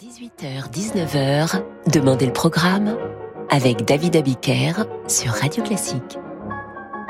[0.00, 2.96] 18h-19h, Demandez le programme
[3.48, 4.72] avec David Abiker
[5.06, 6.18] sur Radio Classique.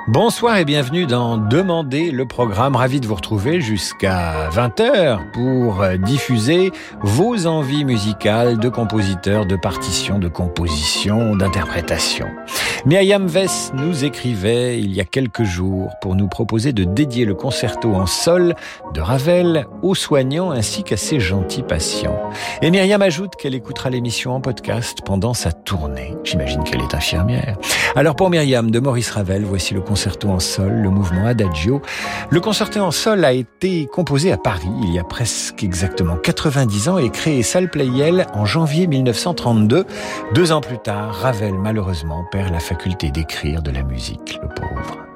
[0.08, 2.77] Bonsoir et bienvenue dans Demandez le programme.
[2.77, 10.19] Ravi de vous retrouver jusqu'à 20h pour diffuser vos envies musicales de compositeurs, de partitions,
[10.19, 12.27] de composition, d'interprétation.
[12.87, 17.35] Myriam Vess nous écrivait il y a quelques jours pour nous proposer de dédier le
[17.35, 18.55] concerto en sol
[18.93, 22.18] de Ravel aux soignants ainsi qu'à ses gentils patients.
[22.61, 26.14] Et Myriam ajoute qu'elle écoutera l'émission en podcast pendant sa tournée.
[26.25, 27.57] J'imagine qu'elle est infirmière.
[27.96, 31.80] Alors pour Myriam de Maurice Ravel, voici le concerto en sol, le mouvement Adagio.
[32.28, 36.89] Le concerto en sol a été composé à Paris il y a presque exactement 90
[36.91, 39.86] ans et créé salle Playel en janvier 1932.
[40.34, 45.14] Deux ans plus tard, Ravel malheureusement perd la faculté d'écrire de la musique, le pauvre.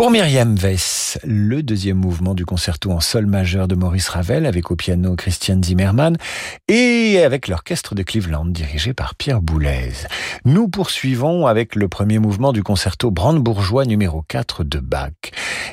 [0.00, 4.70] Pour Myriam Vess, le deuxième mouvement du concerto en sol majeur de Maurice Ravel avec
[4.70, 6.16] au piano Christian Zimmermann
[6.68, 9.92] et avec l'orchestre de Cleveland dirigé par Pierre Boulez.
[10.46, 15.12] Nous poursuivons avec le premier mouvement du concerto brandebourgeois numéro 4 de Bach.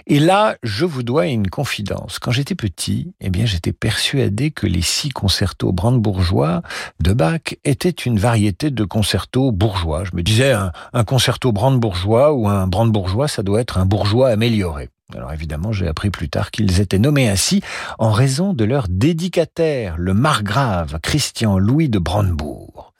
[0.08, 2.20] Et là, je vous dois une confidence.
[2.20, 6.64] Quand j'étais petit, eh bien, j'étais persuadé que les six concertos brandebourgeois
[7.00, 10.04] de Bach étaient une variété de concertos bourgeois.
[10.04, 14.90] Je me disais, un concerto brandebourgeois ou un brandebourgeois, ça doit être un bourgeois amélioré.
[15.16, 17.62] Alors évidemment, j'ai appris plus tard qu'ils étaient nommés ainsi
[17.98, 22.94] en raison de leur dédicataire, le margrave Christian Louis de Brandebourg.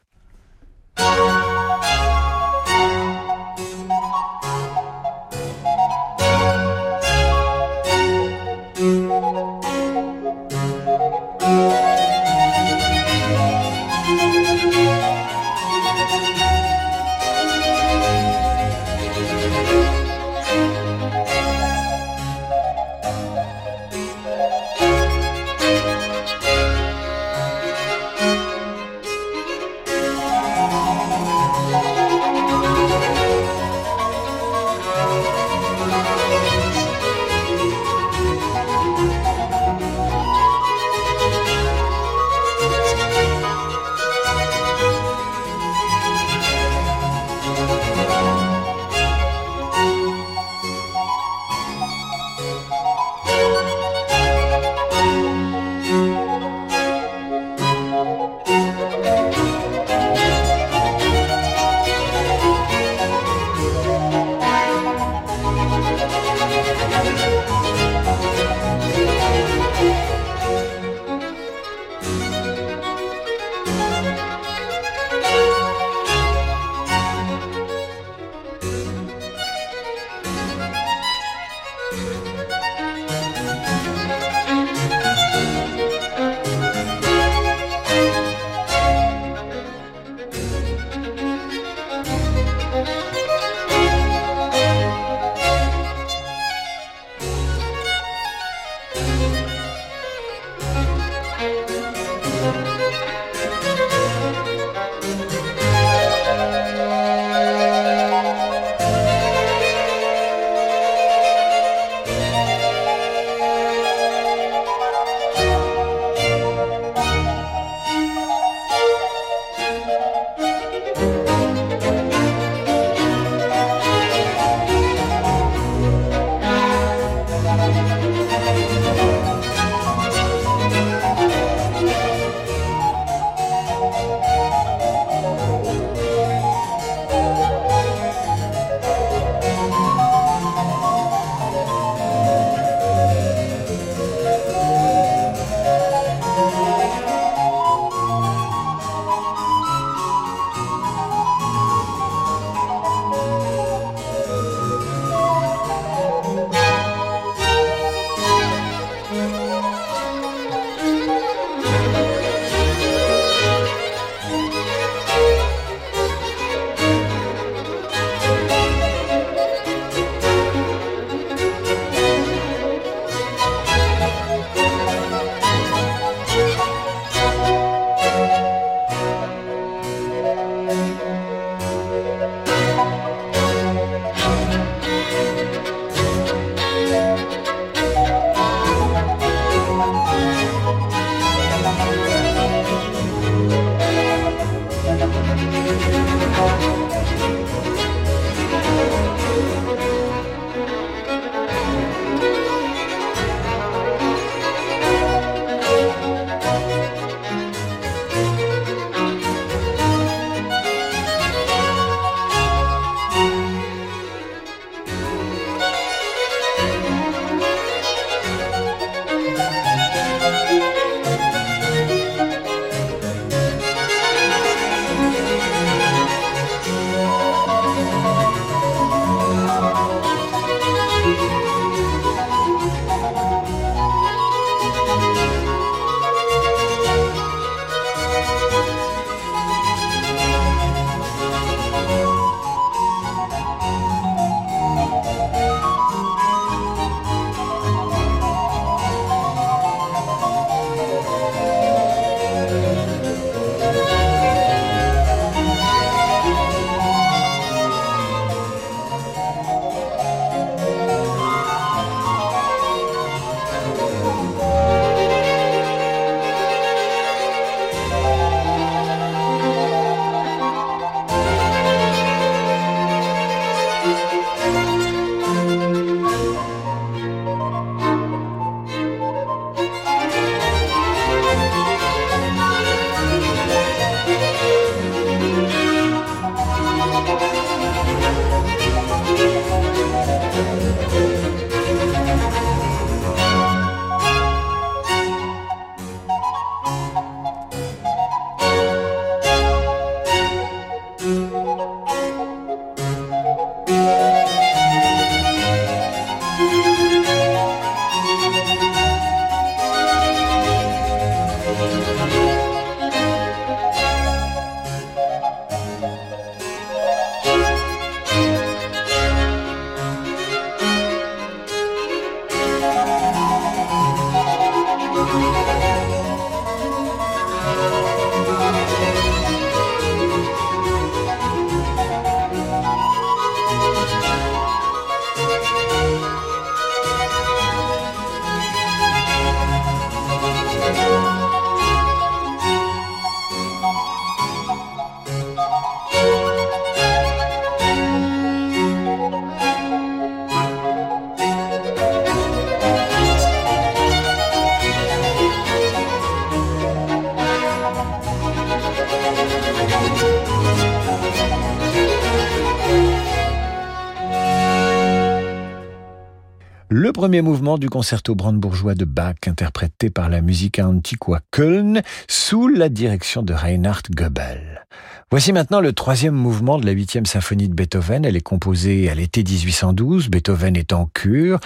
[366.80, 372.48] Le premier mouvement du concerto brandebourgeois de Bach, interprété par la Musica Antiqua Köln, sous
[372.48, 374.68] la direction de Reinhard Goebel.
[375.10, 378.04] Voici maintenant le troisième mouvement de la huitième symphonie de Beethoven.
[378.04, 380.10] Elle est composée à l'été 1812.
[380.10, 381.40] Beethoven est en cure,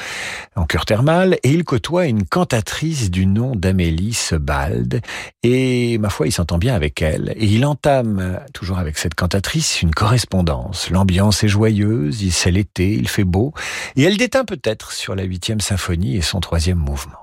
[0.56, 5.02] en cure thermale, et il côtoie une cantatrice du nom d'Amélie Sebald.
[5.44, 7.34] Et ma foi, il s'entend bien avec elle.
[7.36, 10.90] Et il entame, toujours avec cette cantatrice, une correspondance.
[10.90, 13.54] L'ambiance est joyeuse, c'est l'été, il fait beau.
[13.96, 17.20] Et elle déteint peut-être sur la huitième symphonie et son troisième mouvement.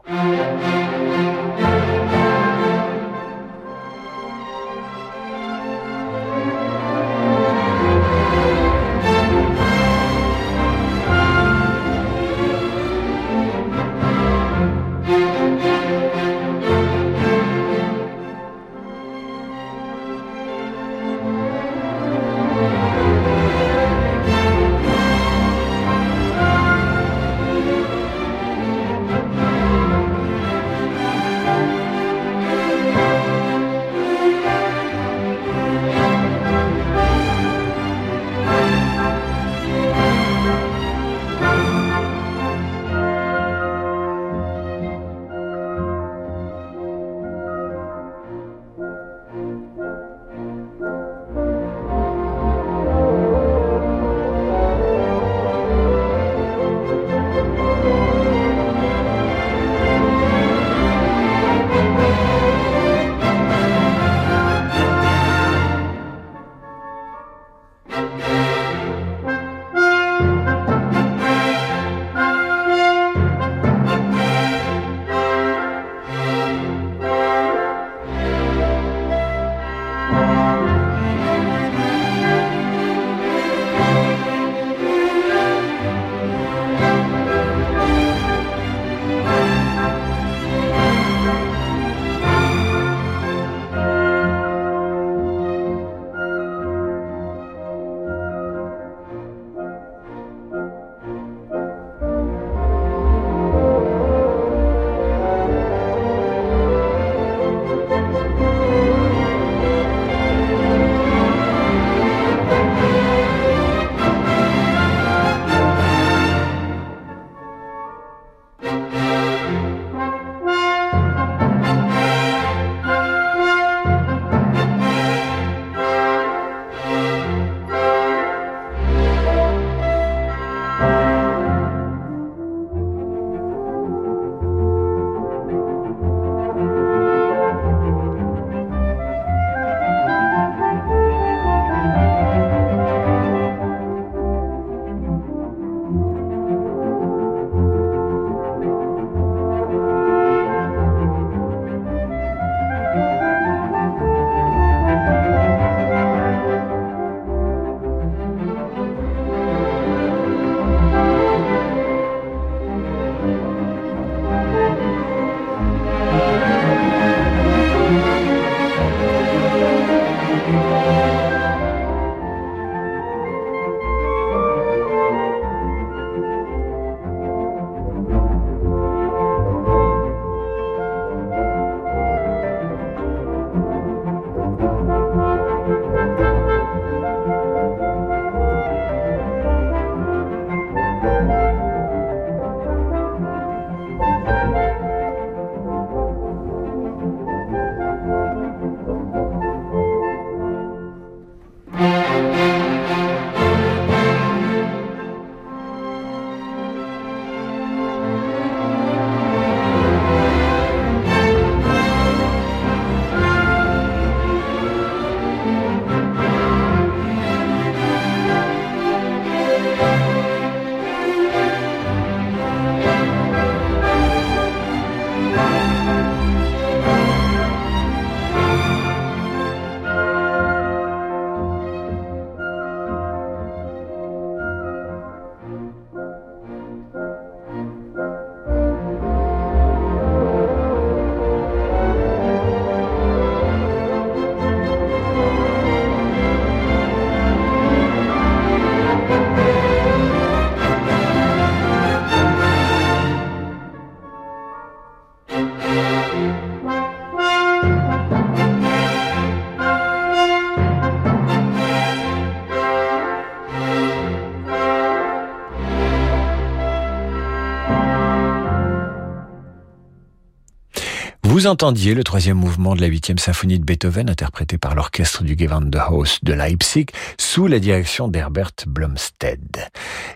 [271.28, 275.36] Vous entendiez le troisième mouvement de la huitième symphonie de Beethoven interprété par l'orchestre du
[275.36, 276.86] Gewandhaus de Leipzig
[277.18, 279.70] sous la direction d'Herbert Blomstedt.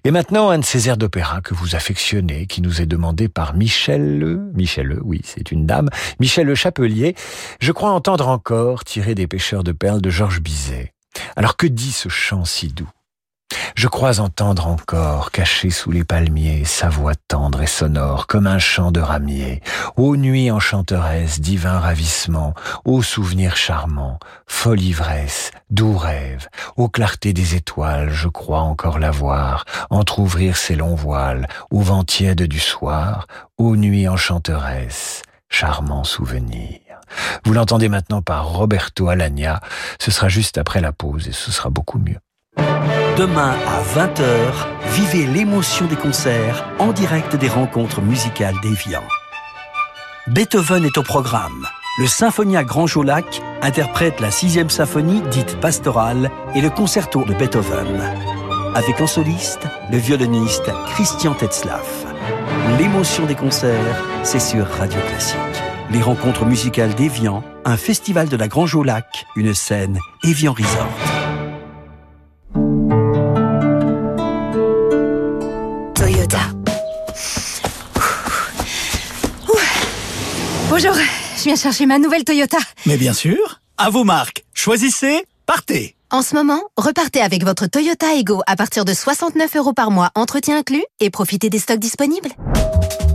[0.04, 3.54] Et maintenant, un de ces airs d'opéra que vous affectionnez, qui nous est demandé par
[3.54, 7.14] Michel Le, Michel Le, oui, c'est une dame, Michel Le Chapelier.
[7.60, 10.94] Je crois entendre encore tirer des pêcheurs de perles de Georges Bizet.
[11.36, 12.88] Alors que dit ce chant si doux?
[13.74, 18.58] Je crois entendre encore, caché sous les palmiers, sa voix tendre et sonore, comme un
[18.58, 19.62] chant de ramier.
[19.96, 22.54] Ô nuit enchanteresse, divin ravissement,
[22.84, 29.10] ô souvenir charmant, folle ivresse, doux rêve, ô clarté des étoiles, je crois encore la
[29.10, 33.26] voir, entr'ouvrir ses longs voiles, au vent tiède du soir,
[33.58, 36.78] ô nuit enchanteresse, charmant souvenir.
[37.44, 39.60] Vous l'entendez maintenant par Roberto Alagna,
[39.98, 42.18] ce sera juste après la pause et ce sera beaucoup mieux.
[43.18, 44.24] Demain à 20h,
[44.94, 49.02] vivez l'émotion des concerts en direct des rencontres musicales d'Evian.
[50.28, 51.66] Beethoven est au programme.
[51.98, 58.00] Le Symphonia Grand Jolac interprète la sixième symphonie dite pastorale et le concerto de Beethoven.
[58.74, 62.06] Avec en soliste le violoniste Christian Tetzlaff.
[62.78, 65.38] L'émotion des concerts, c'est sur Radio Classique.
[65.90, 71.21] Les rencontres musicales d'Evian, un festival de la Grand Jolac, une scène Evian Resort.
[80.74, 80.94] Bonjour,
[81.36, 82.56] je viens chercher ma nouvelle Toyota.
[82.86, 84.42] Mais bien sûr, à vos marques.
[84.54, 85.96] Choisissez, partez.
[86.10, 90.08] En ce moment, repartez avec votre Toyota Ego à partir de 69 euros par mois,
[90.14, 92.30] entretien inclus, et profitez des stocks disponibles.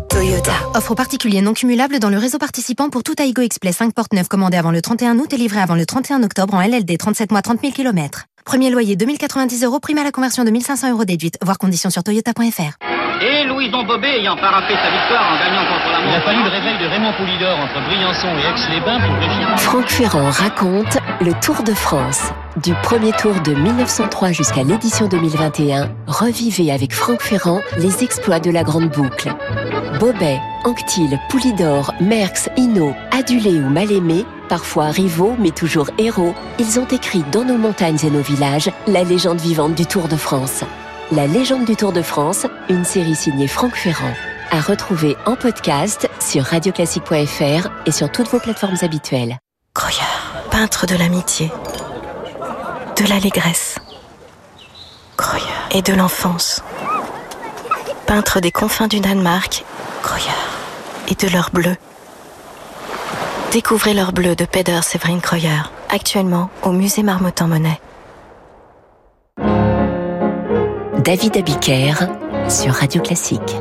[0.08, 0.54] Toyota.
[0.76, 4.28] Offre particulier non cumulable dans le réseau participant pour tout Aigo Express 5 porte 9
[4.28, 7.41] commandé avant le 31 août et livré avant le 31 octobre en LLD 37 mois
[7.41, 8.26] 30 000 km.
[8.48, 11.38] Premier loyer 2090 euros, prime à la conversion de 1500 euros déduite.
[11.44, 12.78] Voir conditions sur toyota.fr.
[13.22, 16.50] Et Louison Bobet ayant paraffé sa victoire en gagnant contre la Il a fallu le
[16.50, 19.60] réveil de Raymond Poulidor entre Briançon et Aix-les-Bains pour.
[19.60, 22.32] Franck Ferrand raconte le Tour de France.
[22.64, 28.50] Du premier tour de 1903 jusqu'à l'édition 2021, revivez avec Franck Ferrand les exploits de
[28.50, 29.30] la Grande Boucle.
[30.00, 36.80] Bobet, Anctil, Poulidor, Merckx, Hinault, adulés ou mal aimés, parfois rivaux mais toujours héros, ils
[36.80, 40.64] ont écrit dans nos montagnes et nos villages la légende vivante du Tour de France.
[41.12, 44.14] La légende du Tour de France, une série signée Franck Ferrand.
[44.52, 49.38] À retrouver en podcast sur radioclassique.fr et sur toutes vos plateformes habituelles.
[49.74, 50.00] Croyer,
[50.52, 51.52] peintre de l'amitié,
[52.98, 53.78] de l'allégresse,
[55.18, 56.62] Croyer et de l'enfance.
[58.06, 59.66] Peintre des confins du Danemark,
[60.04, 60.26] Croyer
[61.10, 61.76] et de leur bleu.
[63.52, 67.80] Découvrez leur bleu de Peder Séverine Croyer, actuellement au musée Marmottan-Monet.
[71.00, 71.94] David Abiker
[72.50, 73.56] sur Radio Classique.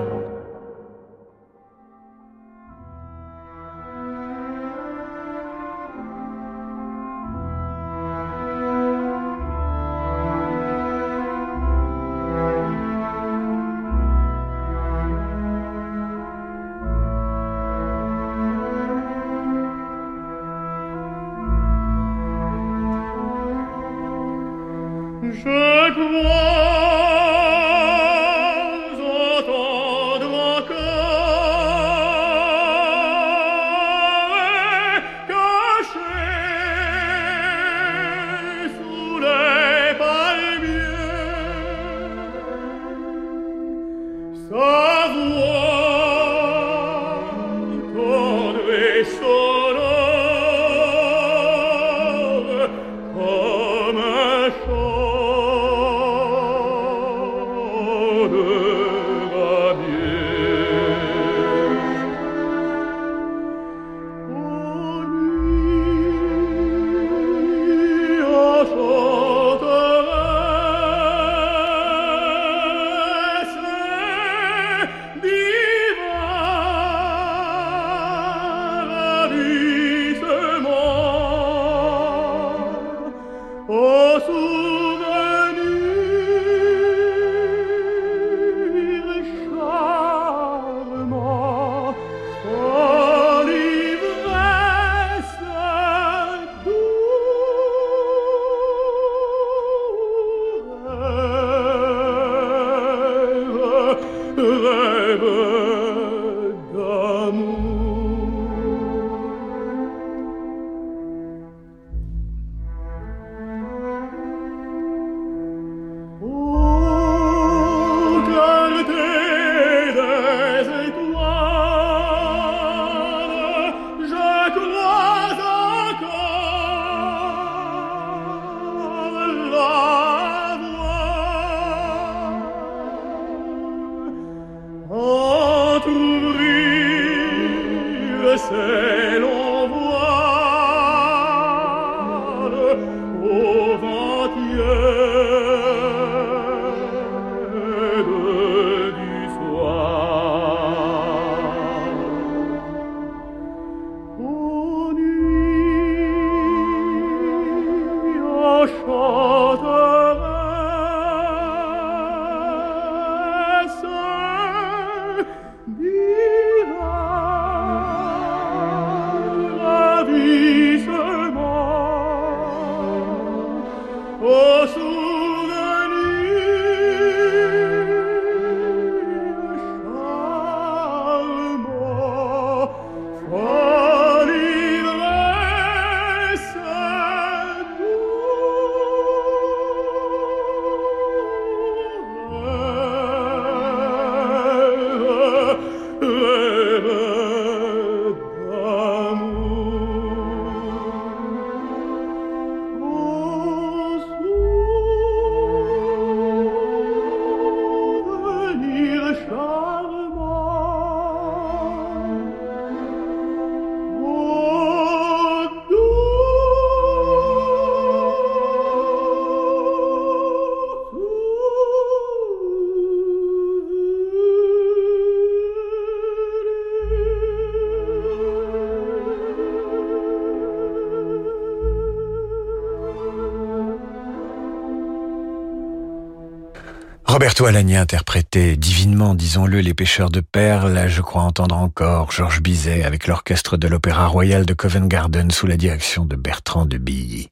[237.17, 242.85] Roberto Alagna interprétait divinement, disons-le, les pêcheurs de perles, je crois entendre encore Georges Bizet
[242.85, 247.31] avec l'orchestre de l'Opéra Royal de Covent Garden sous la direction de Bertrand de Billy.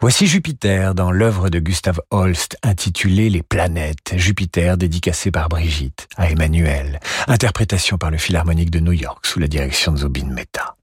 [0.00, 6.30] Voici Jupiter dans l'œuvre de Gustave Holst intitulée Les planètes, Jupiter dédicacé par Brigitte à
[6.30, 10.74] Emmanuel, interprétation par le Philharmonique de New York sous la direction de Zubin Mehta.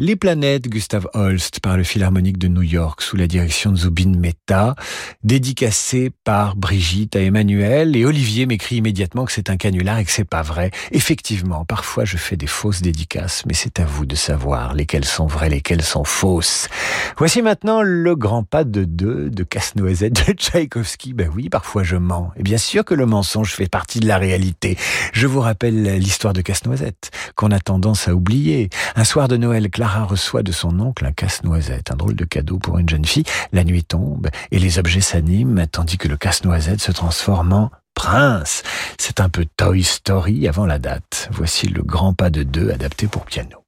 [0.00, 4.16] Les planètes, Gustav Holst, par le Philharmonique de New York, sous la direction de Zubin
[4.16, 4.76] Mehta,
[5.24, 10.12] dédicacé par Brigitte à Emmanuel, et Olivier m'écrit immédiatement que c'est un canular et que
[10.12, 10.70] c'est pas vrai.
[10.92, 15.26] Effectivement, parfois je fais des fausses dédicaces, mais c'est à vous de savoir lesquelles sont
[15.26, 16.68] vraies, lesquelles sont fausses.
[17.16, 21.12] Voici maintenant le grand pas de deux de Casse-Noisette de Tchaïkovski.
[21.12, 22.30] Ben oui, parfois je mens.
[22.36, 24.78] Et bien sûr que le mensonge fait partie de la réalité.
[25.12, 28.70] Je vous rappelle l'histoire de Casse-Noisette, qu'on a tendance à oublier.
[28.94, 32.58] Un soir de Noël, Clara reçoit de son oncle un casse-noisette, un drôle de cadeau
[32.58, 33.24] pour une jeune fille.
[33.52, 38.62] La nuit tombe et les objets s'animent, tandis que le casse-noisette se transforme en prince.
[38.98, 41.30] C'est un peu Toy Story avant la date.
[41.32, 43.64] Voici le grand pas de deux adapté pour piano.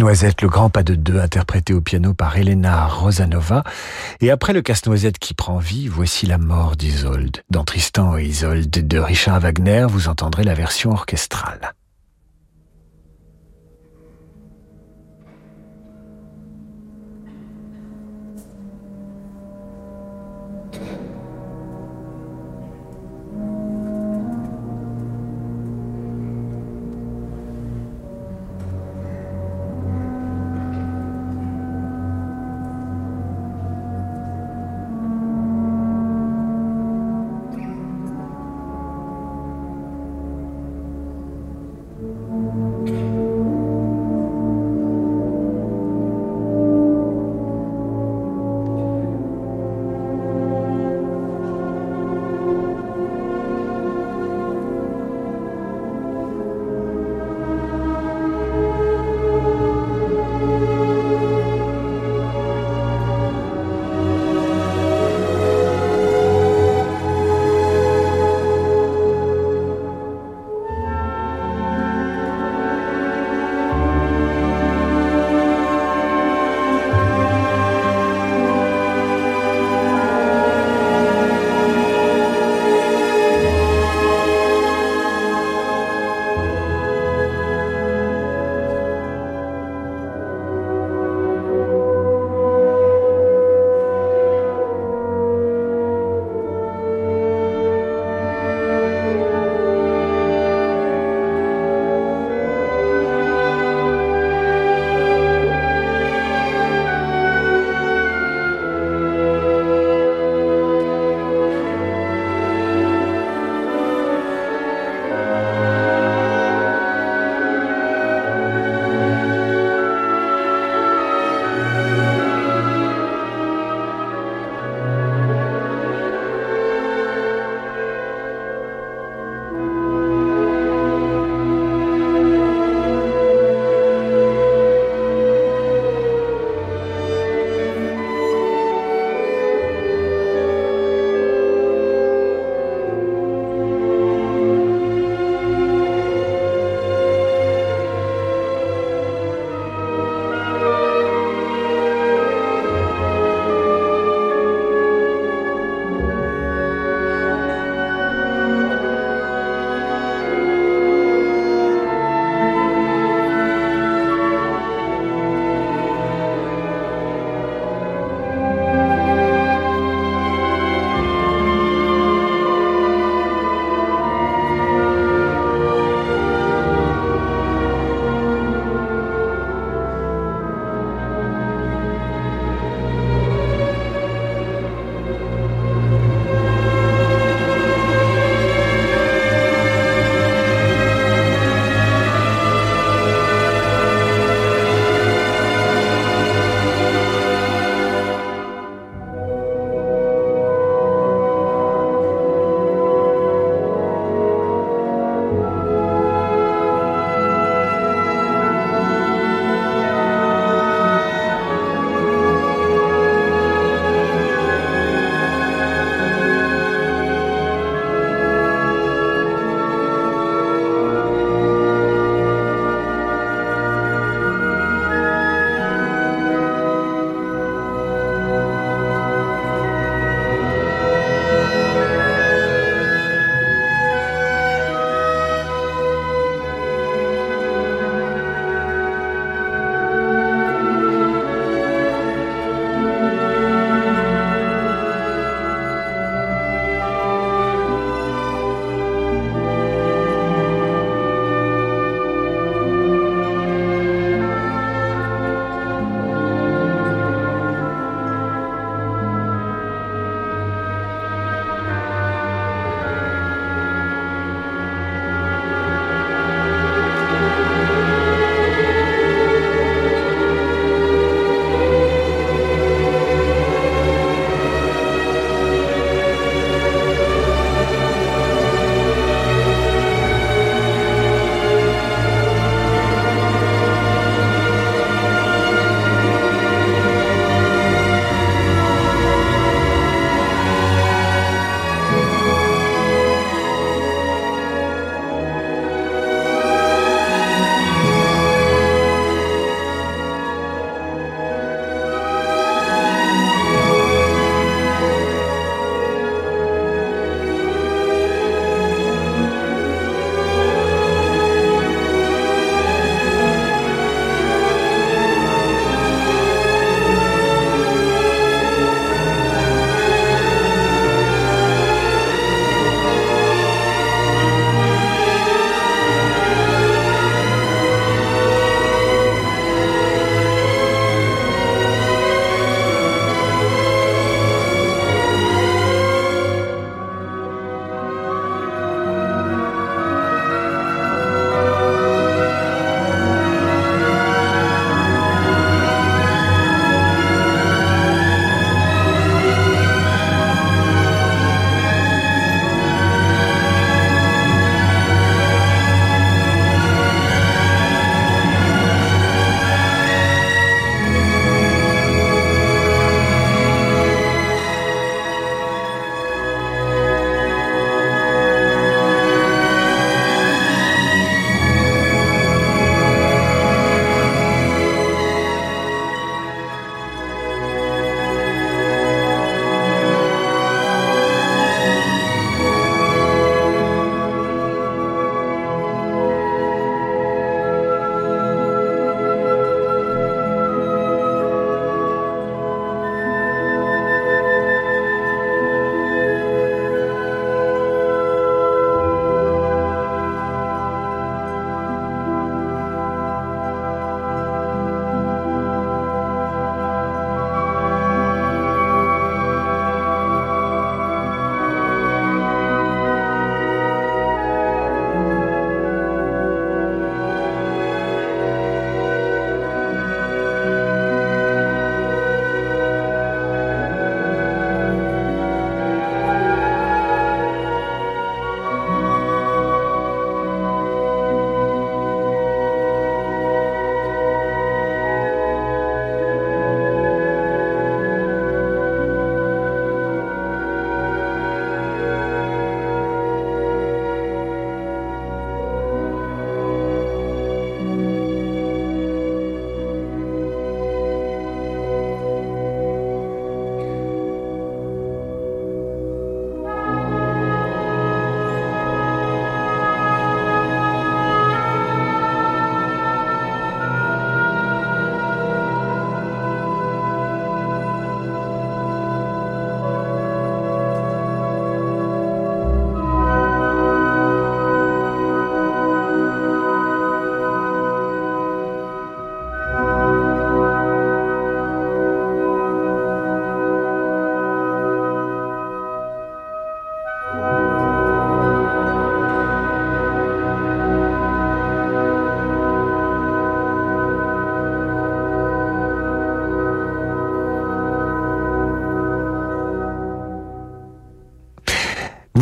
[0.00, 3.64] Casse-Noisette, le grand pas de deux, interprété au piano par Elena Rosanova.
[4.22, 7.42] Et après le Casse-Noisette qui prend vie, voici la mort d'Isolde.
[7.50, 11.74] Dans Tristan et Isolde de Richard Wagner, vous entendrez la version orchestrale.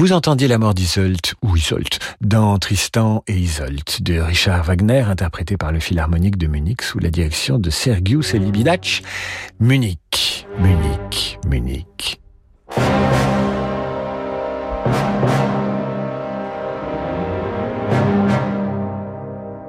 [0.09, 5.59] Vous entendiez la mort d'Isolt, ou Isolt, dans Tristan et Isolt de Richard Wagner, interprété
[5.59, 9.03] par le Philharmonique de Munich sous la direction de Sergius Elibidac.
[9.61, 12.23] Munich, Munich, Munich.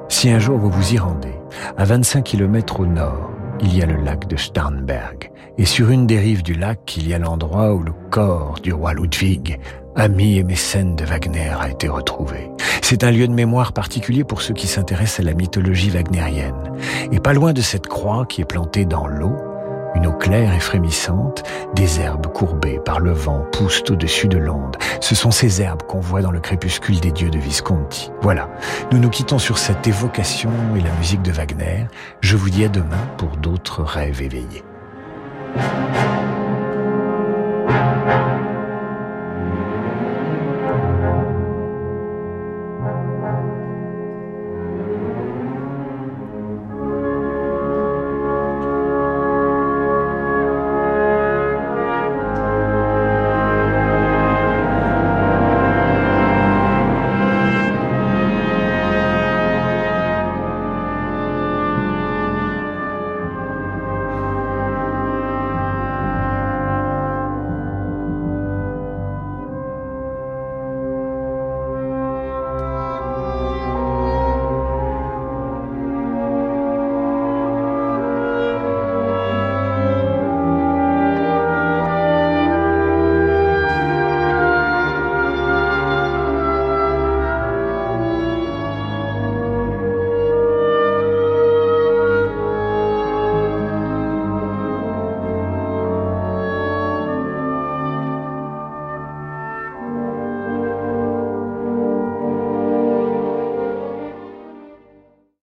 [0.08, 1.36] Si un jour vous vous y rendez,
[1.78, 3.30] à 25 km au nord,
[3.62, 5.32] il y a le lac de Starnberg.
[5.58, 8.72] Et sur une des rives du lac, il y a l'endroit où le corps du
[8.72, 9.60] roi Ludwig,
[10.00, 12.50] ami et mécène de Wagner, a été retrouvé.
[12.82, 16.72] C'est un lieu de mémoire particulier pour ceux qui s'intéressent à la mythologie wagnérienne.
[17.12, 19.36] Et pas loin de cette croix qui est plantée dans l'eau,
[19.96, 21.44] une eau claire et frémissante,
[21.76, 24.78] des herbes courbées par le vent poussent au-dessus de l'onde.
[25.02, 28.10] Ce sont ces herbes qu'on voit dans le crépuscule des dieux de Visconti.
[28.22, 28.50] Voilà,
[28.92, 31.88] nous nous quittons sur cette évocation et la musique de Wagner.
[32.22, 34.64] Je vous dis à demain pour d'autres rêves éveillés.